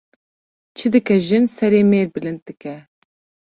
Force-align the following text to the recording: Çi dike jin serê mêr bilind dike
Çi 0.77 0.87
dike 0.93 1.17
jin 1.27 1.45
serê 1.55 1.81
mêr 1.91 2.07
bilind 2.13 2.41
dike 2.47 2.75